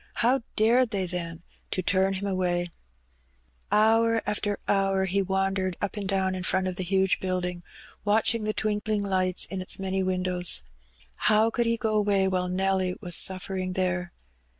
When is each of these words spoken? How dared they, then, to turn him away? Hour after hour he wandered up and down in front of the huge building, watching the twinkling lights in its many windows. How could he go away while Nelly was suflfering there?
How 0.15 0.41
dared 0.55 0.89
they, 0.89 1.05
then, 1.05 1.43
to 1.69 1.83
turn 1.83 2.13
him 2.13 2.25
away? 2.25 2.69
Hour 3.71 4.23
after 4.25 4.57
hour 4.67 5.05
he 5.05 5.21
wandered 5.21 5.77
up 5.79 5.95
and 5.95 6.09
down 6.09 6.33
in 6.33 6.41
front 6.41 6.65
of 6.67 6.75
the 6.75 6.83
huge 6.83 7.19
building, 7.19 7.61
watching 8.03 8.43
the 8.43 8.51
twinkling 8.51 9.03
lights 9.03 9.45
in 9.45 9.61
its 9.61 9.77
many 9.77 10.01
windows. 10.01 10.63
How 11.29 11.51
could 11.51 11.67
he 11.67 11.77
go 11.77 11.93
away 11.95 12.27
while 12.27 12.47
Nelly 12.47 12.95
was 12.99 13.15
suflfering 13.15 13.73
there? 13.75 14.11